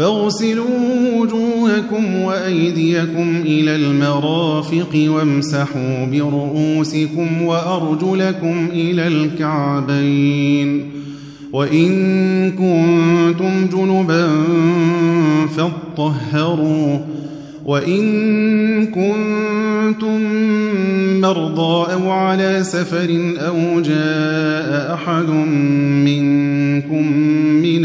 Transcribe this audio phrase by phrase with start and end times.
[0.00, 10.90] فاغسلوا وجوهكم وأيديكم إلى المرافق وامسحوا برؤوسكم وأرجلكم إلى الكعبين
[11.52, 11.90] وإن
[12.50, 14.28] كنتم جنبا
[15.56, 16.98] فاطهروا
[17.64, 20.20] وإن كنتم
[21.20, 25.28] مرضى أو على سفر أو جاء أحد
[26.04, 27.12] منكم
[27.62, 27.84] من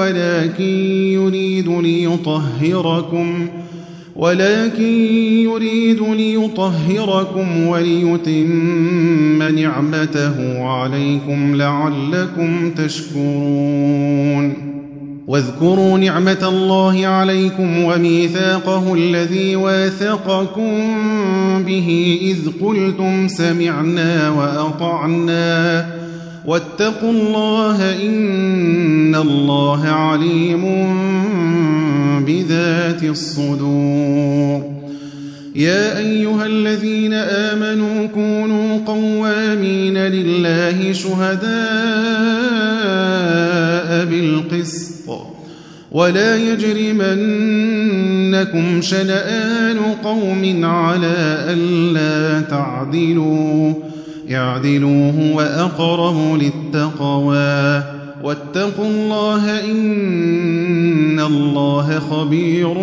[0.00, 0.64] ولكن
[1.12, 3.48] يريد ليطهركم
[4.16, 5.04] ولكن
[5.44, 14.54] يريد ليطهركم وليتم نعمته عليكم لعلكم تشكرون.
[15.26, 20.72] واذكروا نعمة الله عليكم وميثاقه الذي واثقكم
[21.66, 25.99] به إذ قلتم سمعنا وأطعنا.
[26.46, 30.64] واتقوا الله إن الله عليم
[32.26, 34.80] بذات الصدور.
[35.56, 41.50] يا أيها الذين آمنوا كونوا قوامين لله شهداء
[44.04, 44.90] بالقسط
[45.92, 47.20] ولا يجرمنكم
[48.82, 53.89] شنآن قوم على ألا تعدلوا.
[54.32, 57.82] اعدلوا هو أقرب للتقوى.
[58.24, 62.74] واتقوا الله إن الله خبير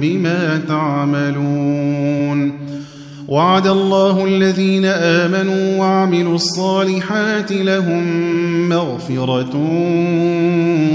[0.00, 2.52] بما تعملون.
[3.28, 8.04] وعد الله الذين آمنوا وعملوا الصالحات لهم
[8.68, 9.56] مغفرة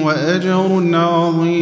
[0.04, 1.62] وأجر عظيم.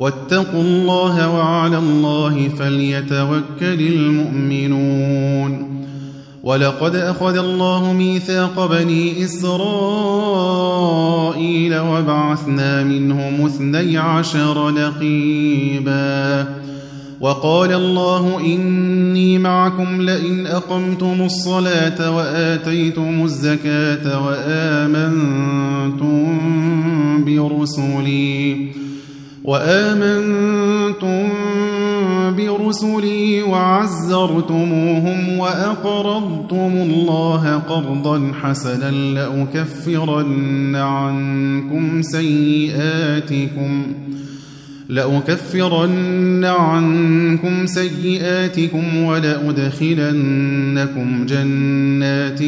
[0.00, 5.66] واتقوا الله وعلى الله فليتوكل المؤمنون.
[6.42, 9.60] ولقد أخذ الله ميثاق بني إسرائيل
[11.78, 16.46] وبعثنا منهم اثني عشر نقيبا.
[17.20, 26.04] وقال الله إني معكم لئن أقمتم الصلاة وآتيتم الزكاة وآمنتم
[27.24, 28.79] برسلي.
[29.50, 31.28] وآمنتم
[32.36, 43.86] برسلي وعزرتموهم وأقرضتم الله قرضا حسنا لأكفرن عنكم سيئاتكم
[44.88, 50.16] لأكفرن عنكم سيئاتكم ولأدخلنكم
[51.26, 52.38] جنات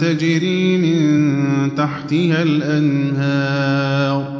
[0.00, 4.39] تجري من تحتها الأنهار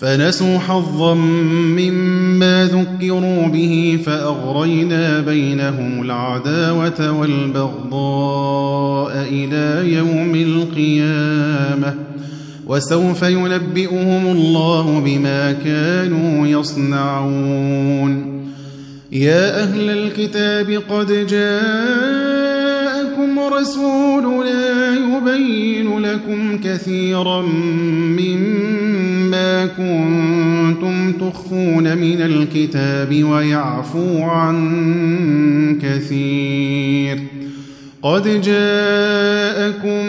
[0.00, 11.94] فنسوا حظا مما ذكروا به فأغرينا بينهم العداوة والبغضاء إلى يوم القيامة
[12.66, 18.38] وسوف ينبئهم الله بما كانوا يصنعون
[19.12, 22.68] يا أهل الكتاب قد جاءكم
[23.38, 28.97] رسولنا يبين لكم كثيرا مما
[29.78, 37.18] كنتم تخفون من الكتاب ويعفو عن كثير
[38.02, 40.06] قد جاءكم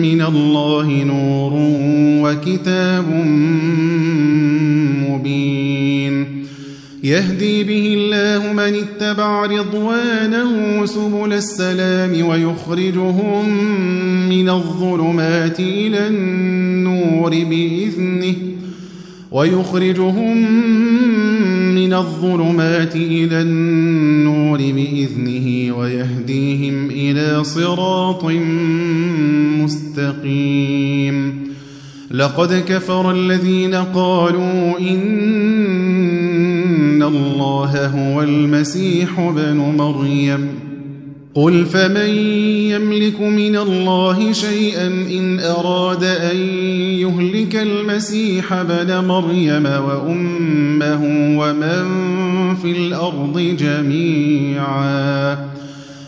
[0.00, 1.52] من الله نور
[2.22, 3.08] وكتاب
[5.08, 5.69] مبين
[7.04, 13.48] يهدي به الله من اتبع رضوانه سبل السلام ويخرجهم
[14.28, 18.34] من الظلمات إلى النور بإذنه
[19.32, 20.36] ويخرجهم
[21.74, 28.24] من الظلمات إلى النور بإذنه ويهديهم إلى صراط
[29.62, 31.39] مستقيم
[32.10, 35.02] لقد كفر الذين قالوا إن
[37.02, 40.48] الله هو المسيح ابن مريم.
[41.34, 42.08] قل فمن
[42.70, 46.36] يملك من الله شيئا إن أراد أن
[46.76, 51.02] يهلك المسيح ابن مريم وأمه
[51.38, 51.84] ومن
[52.54, 55.49] في الأرض جميعا.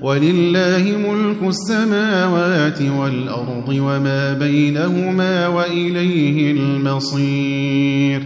[0.00, 8.22] ولله ملك السماوات والأرض وما بينهما وإليه المصير.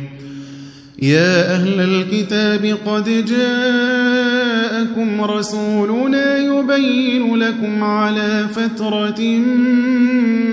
[1.02, 9.21] يا أهل الكتاب قد جاءكم رسولنا يبين لكم على فترة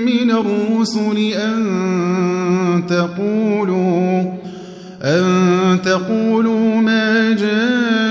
[0.06, 1.63] من الرسل أن
[2.90, 4.24] تقولوا
[5.04, 8.11] أن تقولوا ما جاءنا من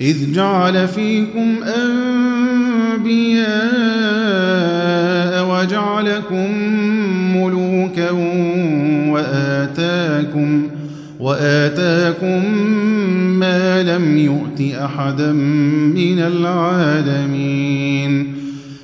[0.00, 3.44] إذ جعل فيكم أنبياء
[5.50, 6.50] وجعلكم
[7.36, 8.10] ملوكا
[9.10, 10.68] وآتاكم
[11.20, 12.54] وآتاكم
[13.38, 18.04] ما لم يؤت أحدا من العالمين.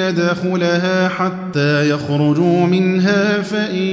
[0.00, 3.86] ندخلها حتى يخرجوا منها فإن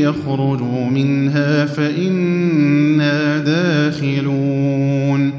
[0.00, 5.32] يخرجوا منها فإنا داخلون.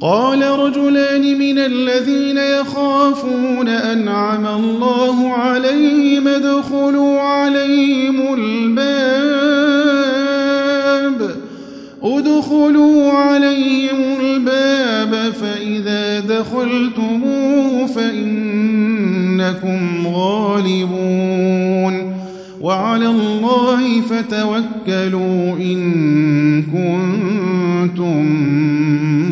[0.00, 9.83] قال رجلان من الذين يخافون أنعم الله عليهم ادخلوا عليهم الباب
[12.04, 22.14] ادخلوا عليهم الباب فإذا دخلتموه فإنكم غالبون
[22.60, 28.24] وعلى الله فتوكلوا إن كنتم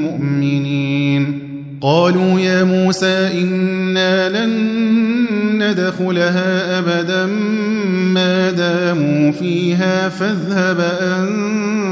[0.03, 1.39] مؤمنين
[1.81, 4.73] قالوا يا موسى إنا لن
[5.59, 7.27] ندخلها أبدا
[8.15, 11.92] ما داموا فيها فاذهب أنت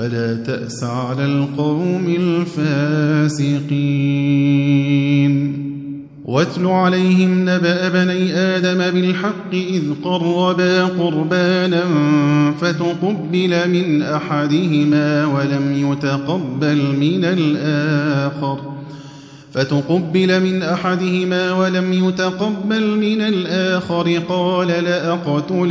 [0.00, 3.70] فلا تأس على القوم الفاسقين.
[6.24, 11.84] واتل عليهم نبأ بني آدم بالحق إذ قربا قربانا
[12.60, 18.58] فتقبل من أحدهما ولم يتقبل من الآخر.
[19.52, 24.18] فتقبل من أحدهما ولم يتقبل من الآخر.
[24.28, 25.70] قال لأقتلنك.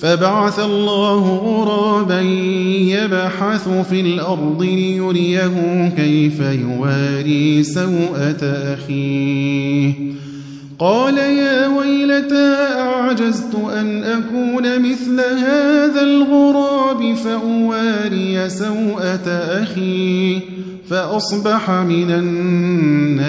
[0.00, 2.20] فبعث الله غرابا
[2.90, 9.92] يبحث في الأرض ليريه كيف يواري سوءة أخيه.
[10.78, 19.28] قال يا ويلتى أعجزت أن أكون مثل هذا الغراب فأواري سوءة
[19.62, 20.40] أخي
[20.90, 23.28] فأصبح من النادمين.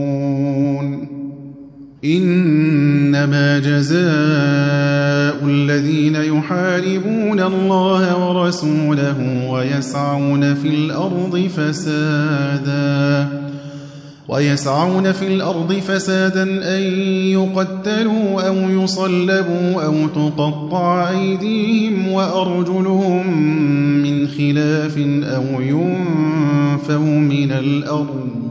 [2.05, 13.27] إنما جزاء الذين يحاربون الله ورسوله ويسعون في الأرض فسادا
[14.27, 16.43] ويسعون في الأرض فسادا
[16.77, 16.81] أن
[17.31, 23.37] يقتلوا أو يصلبوا أو تقطع أيديهم وأرجلهم
[24.03, 28.50] من خلاف أو ينفوا من الأرض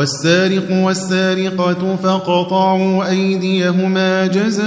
[0.00, 4.64] والسارق والسارقة فقطعوا أيديهما جزاء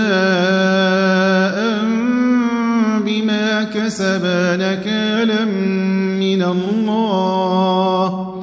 [3.05, 5.45] بما كسبا نكالا
[6.19, 8.33] من الله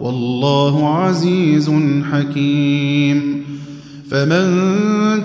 [0.00, 1.70] والله عزيز
[2.12, 3.44] حكيم.
[4.10, 4.46] فمن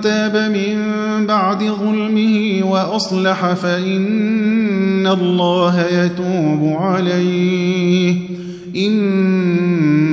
[0.02, 0.78] تاب من
[1.28, 8.16] بعد ظلمه وأصلح فإن الله يتوب عليه.
[8.76, 10.12] إن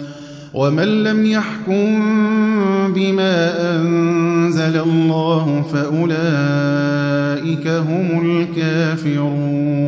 [0.53, 2.03] ومن لم يحكم
[2.93, 9.81] بما أنزل الله فأولئك هم الكافرون.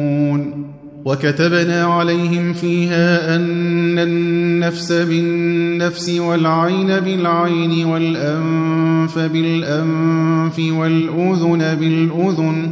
[1.06, 12.72] وكتبنا عليهم فيها أن النفس بالنفس والعين بالعين والأنف بالأنف والأذن بالأذن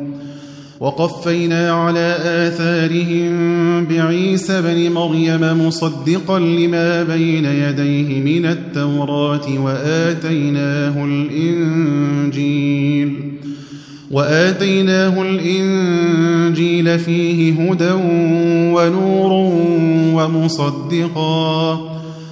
[0.81, 12.61] وقفينا على آثارهم بعيسى بن مريم مصدقا لما بين يديه من التوراة وآتيناه الإنجيل
[14.11, 17.91] وآتيناه الإنجيل فيه هدى
[18.73, 19.31] ونور
[20.15, 21.91] ومصدقا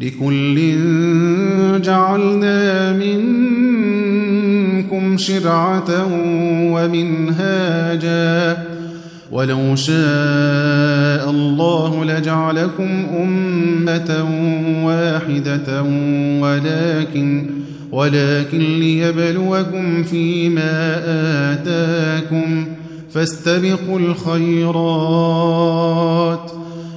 [0.00, 0.76] لكل
[1.82, 4.28] جعلنا منكم
[5.16, 6.06] شرعة
[6.72, 8.56] ومنهاجا.
[9.32, 14.26] ولو شاء الله لجعلكم أمة
[14.84, 15.82] واحدة
[16.40, 17.46] ولكن
[17.92, 21.00] ولكن ليبلوكم فيما
[21.52, 22.66] آتاكم.
[23.14, 25.48] فاستبقوا الخيرات.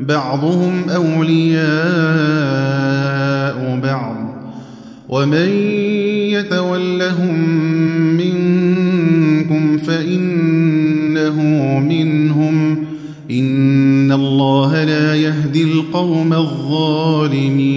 [0.00, 1.56] بعضهم أولياء
[3.82, 4.16] بعض.
[5.08, 5.48] ومن
[6.30, 7.40] يتولهم
[8.16, 11.40] منكم فإنه
[11.78, 12.86] منهم.
[13.30, 17.76] إن الله لا يهدي القوم الظالمين.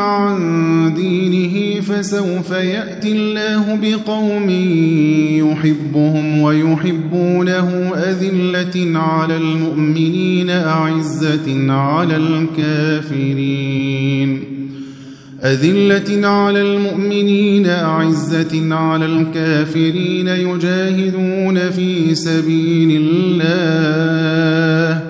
[0.00, 4.50] عن دينه فسوف يأتي الله بقوم
[5.50, 13.70] يحبهم ويحبونه أذلة على المؤمنين أعزة على الكافرين.
[15.44, 25.09] أذلة على المؤمنين أعزة على الكافرين يجاهدون في سبيل الله.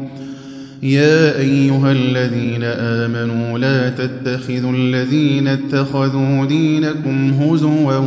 [0.83, 7.97] يا أيها الذين آمنوا لا تتخذوا الذين اتخذوا دينكم هزوا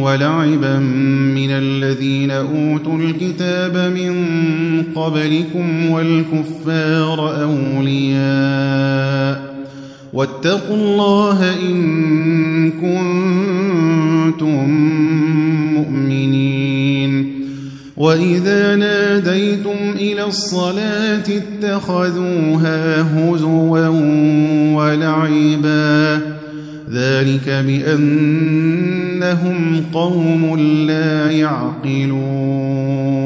[0.00, 0.78] ولعبا
[1.34, 4.24] من الذين أوتوا الكتاب من
[4.94, 8.36] قبلكم والكفار أولياء
[10.12, 14.16] واتقوا الله إن كنتم
[17.96, 23.88] وإذا ناديتم إلى الصلاة اتخذوها هزوا
[24.74, 26.20] ولعبا
[26.92, 28.76] ذلك بأنهم
[29.92, 33.25] قوم لا يعقلون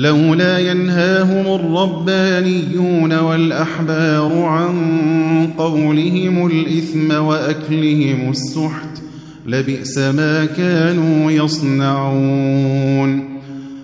[0.00, 4.76] لولا ينهاهم الربانيون والأحبار عن
[5.58, 9.02] قولهم الإثم وأكلهم السحت
[9.46, 13.24] لبئس ما كانوا يصنعون.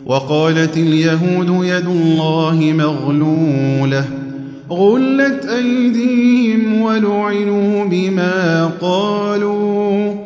[0.07, 4.05] وقالت اليهود يد الله مغلولة
[4.71, 10.26] غلت أيديهم ولعنوا بما قالوا.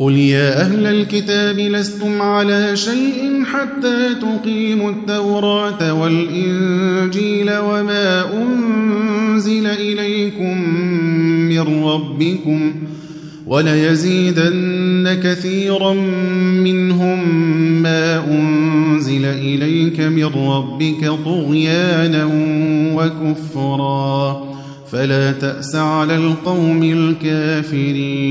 [0.00, 10.74] قل يا أهل الكتاب لستم على شيء حتى تقيموا التوراة والإنجيل وما أنزل إليكم
[11.48, 12.74] من ربكم
[13.46, 15.94] وليزيدن كثيرا
[16.64, 17.42] منهم
[17.82, 22.30] ما أنزل إليك من ربك طغيانا
[22.94, 24.44] وكفرا
[24.92, 28.30] فلا تأس على القوم الكافرين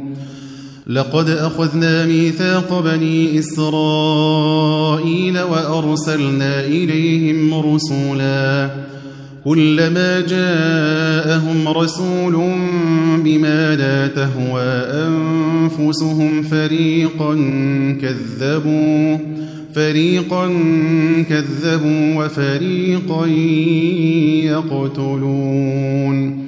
[0.87, 8.69] لقد أخذنا ميثاق بني إسرائيل وأرسلنا إليهم رسولا
[9.43, 12.33] كلما جاءهم رسول
[13.23, 14.71] بما لا تهوى
[15.07, 17.33] أنفسهم فريقا
[18.01, 19.17] كذبوا
[19.73, 20.47] فريقا
[21.29, 23.27] كذبوا وفريقا
[24.45, 26.47] يقتلون.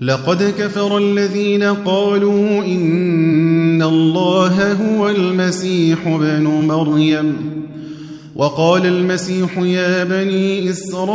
[0.00, 7.36] لقد كفر الذين قالوا إن الله هو المسيح ابن مريم.
[8.36, 11.06] وقال المسيح يا بني إسرائيل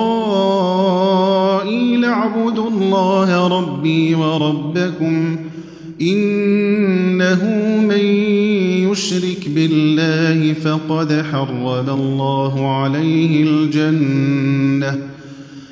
[2.05, 5.37] اعبدوا الله ربي وربكم
[6.01, 7.45] إنه
[7.81, 8.05] من
[8.91, 15.20] يشرك بالله فقد حرم الله عليه الجنة.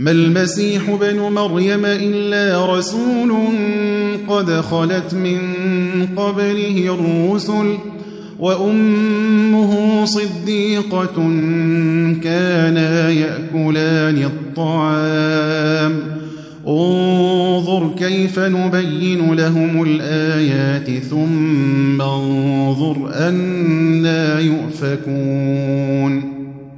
[0.00, 3.32] ما المسيح بن مريم إلا رسول
[4.28, 5.38] قد خلت من
[6.16, 7.74] قبله الرسل
[8.38, 11.16] وأمه صديقة
[12.22, 15.92] كانا يأكلان الطعام.
[16.68, 26.29] انظر كيف نبين لهم الآيات ثم انظر أنا يؤفكون.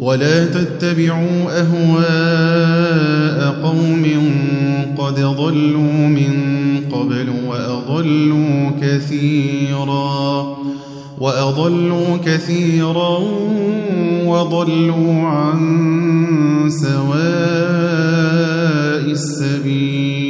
[0.00, 4.04] ولا تتبعوا أهواء قوم
[4.98, 6.34] قد ضلوا من
[6.92, 10.56] قبل وأضلوا كثيرا
[11.18, 13.18] وأضلوا كثيرا
[14.24, 15.60] وضلوا عن
[16.82, 17.00] سواء
[19.12, 20.29] السبيل.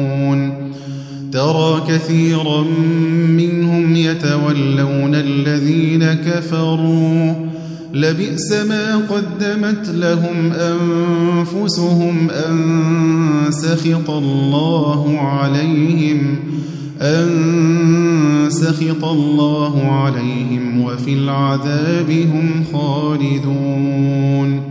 [1.31, 2.61] ترى كثيرا
[3.27, 7.33] منهم يتولون الذين كفروا.
[7.93, 12.57] لبئس ما قدمت لهم أنفسهم أن
[13.49, 16.35] سخط الله عليهم
[17.01, 17.29] أن
[18.49, 24.70] سخط الله عليهم وفي العذاب هم خالدون.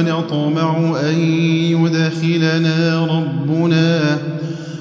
[0.00, 1.18] ونطمع أن
[1.70, 4.18] يدخلنا ربنا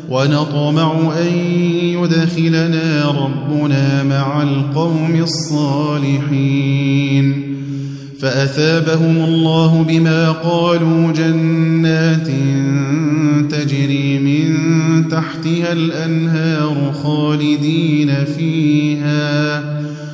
[0.09, 1.33] ونطمع أن
[1.99, 6.69] يدخلنا ربنا مع القوم الصالحين.
[8.19, 12.27] فأثابهم الله بما قالوا جنات
[13.51, 14.57] تجري من
[15.09, 19.78] تحتها الأنهار خالدين فيها.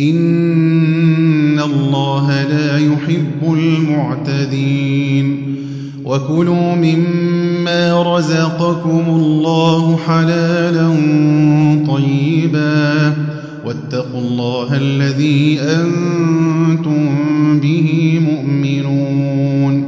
[0.00, 5.54] إن الله لا يحب المعتدين.
[6.04, 10.88] وكلوا مما رزقكم الله حلالا
[11.88, 13.12] طيبا.
[13.66, 17.08] واتقوا الله الذي أنتم
[17.60, 19.87] به مؤمنون.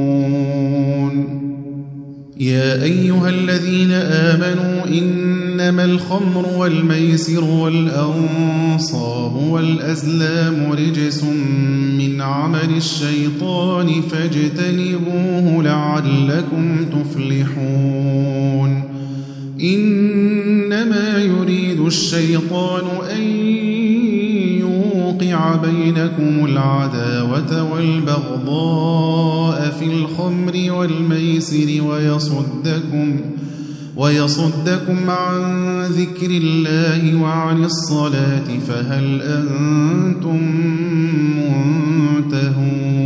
[2.41, 11.23] يا أيها الذين آمنوا إنما الخمر والميسر والأنصاب والأزلام رجس
[11.97, 18.83] من عمل الشيطان فاجتنبوه لعلكم تفلحون
[19.61, 22.83] إنما يريد الشيطان
[23.17, 23.21] أن
[25.35, 33.19] بينكم العداوة والبغضاء في الخمر والميسر ويصدكم
[33.97, 40.39] ويصدكم عن ذكر الله وعن الصلاة فهل أنتم
[42.31, 43.01] منتهون؟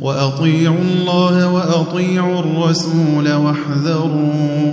[0.00, 4.72] وأطيعوا الله وأطيعوا الرسول واحذروا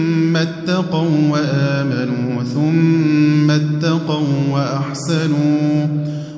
[0.31, 5.87] ثم اتقوا وآمنوا ثم اتقوا وأحسنوا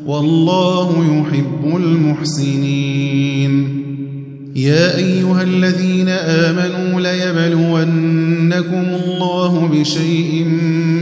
[0.05, 3.53] والله يحب المحسنين.
[4.55, 10.45] يا أيها الذين آمنوا ليبلونكم الله بشيء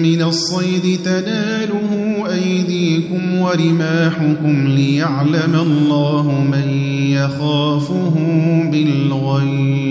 [0.04, 6.70] من الصيد تناله أيديكم ورماحكم ليعلم الله من
[7.12, 8.16] يخافه
[8.72, 9.91] بالغيب.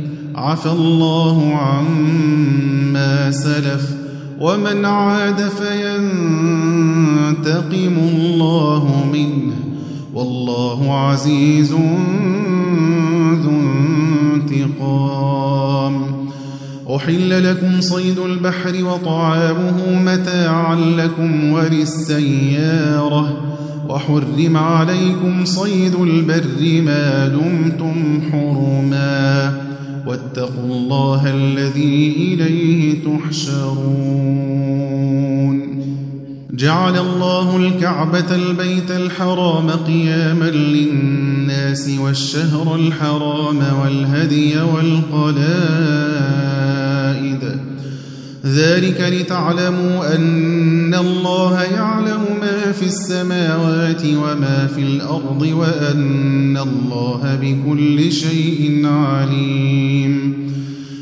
[0.35, 3.95] عفى الله عما سلف
[4.39, 5.95] ومن عاد فينتقم
[7.97, 9.53] الله منه
[10.13, 11.79] والله عزيز ذو
[14.35, 15.95] انتقام.
[16.95, 23.37] أحل لكم صيد البحر وطعامه متاعا لكم وللسيارة.
[23.89, 29.70] وحرم عليكم صيد البر ما دمتم حرما.
[30.07, 34.51] واتقوا الله الذي إليه تحشرون.
[36.53, 45.61] جعل الله الكعبة البيت الحرام قياما للناس والشهر الحرام والهدي والقلائد
[48.45, 58.81] ذلك لتعلموا أن الله يعلم ما في السماوات وما في الأرض وأن الله بكل شيء
[58.85, 60.33] عليم.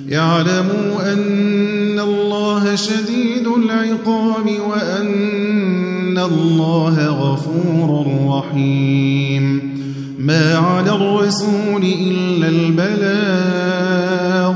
[0.08, 9.74] يعلموا أن الله شديد العقاب وأن الله غفور رحيم.
[10.20, 14.56] ما على الرسول إلا البلاغ.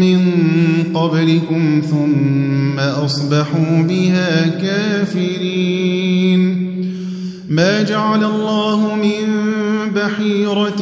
[0.93, 5.91] قبلكم ثم أصبحوا بها كافرين.
[7.49, 9.51] ما جعل الله من
[9.95, 10.81] بحيرة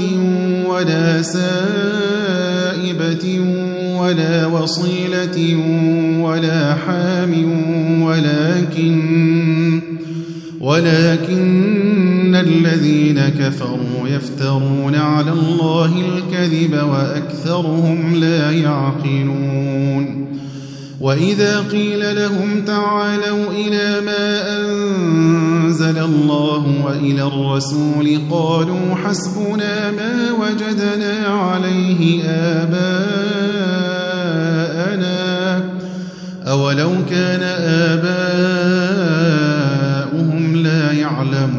[0.68, 1.80] ولا سائبة
[3.98, 5.58] ولا وصيلة
[6.22, 7.34] ولا حام
[8.02, 9.82] ولكن
[10.62, 11.99] ولكن
[12.42, 20.30] الذين كفروا يفترون على الله الكذب وأكثرهم لا يعقلون.
[21.02, 32.24] وإذا قيل لهم تعالوا إلى ما أنزل الله وإلى الرسول قالوا حسبنا ما وجدنا عليه
[32.24, 32.90] آباءنا.
[36.48, 37.44] أولو كان
[37.94, 41.59] آباؤهم لا يعلمون.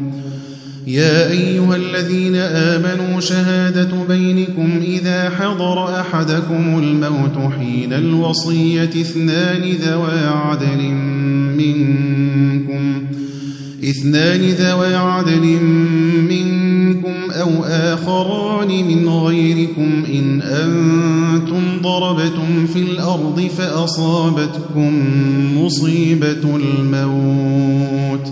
[0.87, 10.91] يا أيها الذين آمنوا شهادة بينكم إذا حضر أحدكم الموت حين الوصية اثنان ذوى عدل
[11.57, 13.03] منكم
[13.83, 15.59] اثنان ذوى عدل
[16.29, 25.03] منكم أو آخران من غيركم إن أنتم ضربتم في الأرض فأصابتكم
[25.57, 28.31] مصيبة الموت.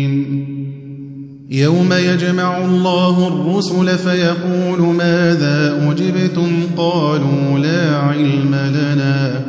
[1.53, 9.41] يوم يجمع الله الرسل فيقول ماذا أجبتم؟ قالوا لا علم لنا.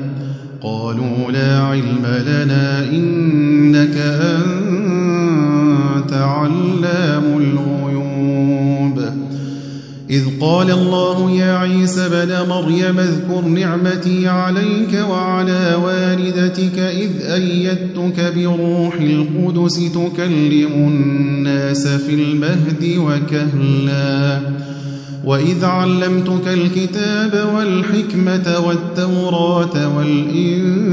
[0.62, 4.42] قالوا لا علم لنا إنك أنت
[6.12, 7.71] علام الغيوب.
[10.12, 18.94] إذ قال الله يا عيسى بن مريم اذكر نعمتي عليك وعلى والدتك إذ أيدتك بروح
[18.94, 24.40] القدس تكلم الناس في المهد وكهلاً
[25.24, 30.92] وإذ علمتك الكتاب والحكمة والتوراة والإنجيل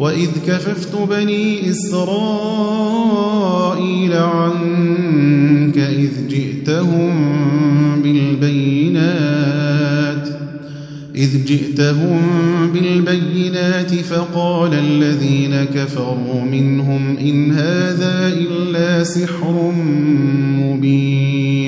[0.00, 2.12] وإذ كففت بني إسرائيل
[4.12, 7.12] عنك إذ جئتهم
[8.02, 9.60] بالبينات
[11.16, 12.20] إذ جئتهم
[12.74, 19.72] بالبينات فقال الذين كفروا منهم إن هذا إلا سحر
[20.58, 21.59] مبين.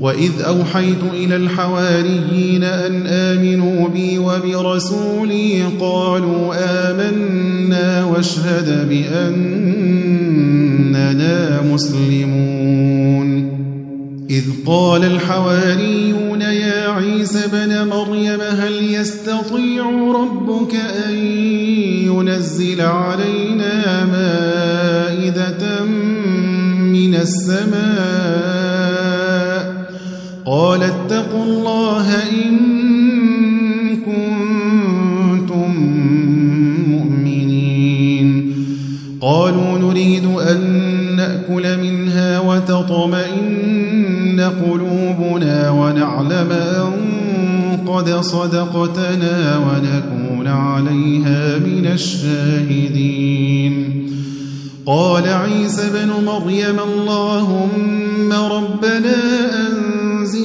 [0.00, 6.54] وإذ أوحيت إلى الحواريين أن آمنوا بي وبرسولي قالوا
[6.90, 10.02] آمنا واشهد بأننا
[11.62, 13.50] مسلمون
[14.30, 20.74] إذ قال الحواريون يا عيسى بن مريم هل يستطيع ربك
[21.06, 21.14] أن
[22.04, 28.19] ينزل علينا مائدة من السماء
[30.80, 32.56] قال اتقوا الله إن
[33.96, 35.70] كنتم
[36.88, 38.54] مؤمنين.
[39.20, 40.60] قالوا نريد أن
[41.16, 46.92] نأكل منها وتطمئن قلوبنا ونعلم أن
[47.86, 53.96] قد صدقتنا ونكون عليها من الشاهدين.
[54.86, 59.79] قال عيسى بن مريم اللهم ربنا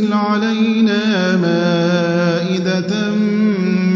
[0.06, 3.12] أنزل علينا مائدة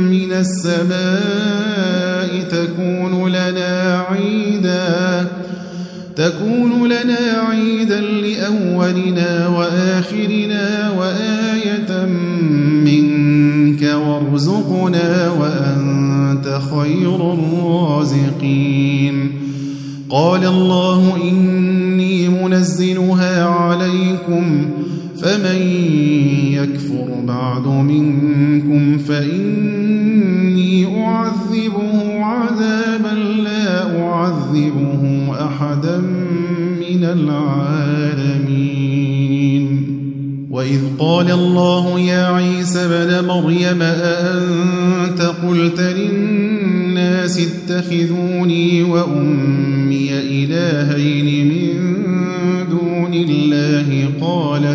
[0.10, 5.28] من السماء تكون لنا عيدا
[6.16, 12.06] تكون لنا عيدا لأولنا وآخرنا وآية
[12.86, 19.16] منك وارزقنا وأنت خير الرازقين.
[20.10, 21.69] قال الله إني
[25.22, 25.62] فمن
[26.52, 33.14] يكفر بعد منكم فإني أعذبه عذابا
[33.44, 35.98] لا أعذبه أحدا
[36.80, 38.70] من العالمين.
[40.52, 51.69] وإذ قال الله يا عيسى بن مريم أأنت قلت للناس اتخذوني وأمي إلهين من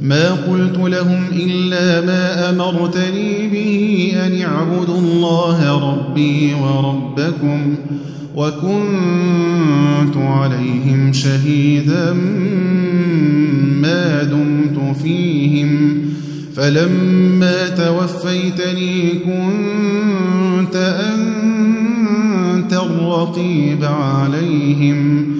[0.00, 7.74] ما قلت لهم إلا ما أمرتني به أن اعبدوا الله ربي وربكم
[8.36, 12.12] وكنت عليهم شهيدا
[13.82, 16.00] ما دمت فيهم.
[16.56, 20.76] فلما توفيتني كنت
[21.14, 25.39] أنت الرقيب عليهم.